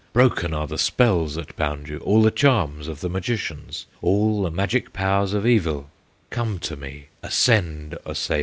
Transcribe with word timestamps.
Broken 0.13 0.51
are 0.51 0.65
the 0.65 0.79
spells 0.79 1.35
that 1.35 1.55
bound 1.55 1.87
you, 1.87 1.99
All 1.99 2.23
the 2.23 2.31
charms 2.31 2.87
of 2.87 3.01
the 3.01 3.07
magicians, 3.07 3.85
All 4.01 4.41
the 4.41 4.49
magic 4.49 4.93
powers 4.93 5.31
of 5.33 5.45
evil; 5.45 5.91
Come 6.31 6.57
to 6.57 6.75
me; 6.75 7.09
ascend, 7.21 7.99
Osseo! 8.03 8.39